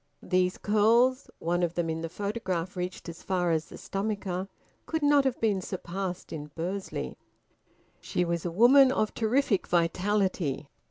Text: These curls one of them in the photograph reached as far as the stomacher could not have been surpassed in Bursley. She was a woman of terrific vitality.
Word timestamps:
These 0.23 0.57
curls 0.57 1.29
one 1.37 1.61
of 1.61 1.75
them 1.75 1.87
in 1.87 2.01
the 2.01 2.09
photograph 2.09 2.75
reached 2.75 3.07
as 3.07 3.21
far 3.21 3.51
as 3.51 3.65
the 3.65 3.77
stomacher 3.77 4.47
could 4.87 5.03
not 5.03 5.25
have 5.25 5.39
been 5.39 5.61
surpassed 5.61 6.33
in 6.33 6.47
Bursley. 6.55 7.19
She 7.99 8.25
was 8.25 8.43
a 8.43 8.49
woman 8.49 8.91
of 8.91 9.13
terrific 9.13 9.67
vitality. 9.67 10.69